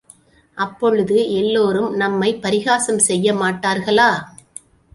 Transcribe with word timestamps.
அப்பொழுது 0.57 1.31
எல்லோரும் 1.31 1.93
நம்மைப் 1.95 2.41
பரிகாசம் 2.41 2.99
செய்ய 2.99 3.33
மாட்டார்களா? 3.33 4.11